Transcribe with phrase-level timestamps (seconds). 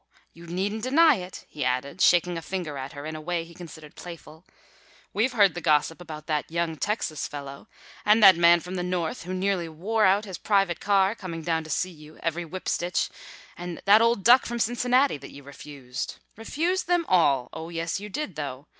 [0.11, 3.43] Oh, you needn't deny it!" he added, shaking a finger at her in a way
[3.43, 4.43] he considered playful.
[5.13, 7.67] "We've heard the gossip about that young Texas fellow
[8.03, 11.63] and that man from the North who nearly wore out his private car coming down
[11.65, 13.09] to see you every whip stitch
[13.55, 16.15] and that old duck from Cincinnati that you refused.
[16.35, 17.49] Refused them all!
[17.53, 18.65] Oh, yes, you did, though.